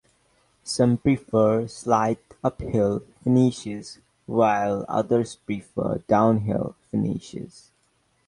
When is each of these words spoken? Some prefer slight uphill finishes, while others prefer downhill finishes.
Some 0.63 0.97
prefer 0.97 1.67
slight 1.67 2.17
uphill 2.43 3.03
finishes, 3.23 3.99
while 4.25 4.83
others 4.89 5.35
prefer 5.35 5.99
downhill 6.07 6.75
finishes. 6.89 7.69